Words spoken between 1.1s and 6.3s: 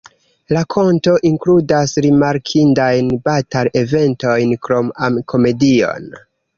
inkludas rimarkindajn batal-eventojn krom am-komedion.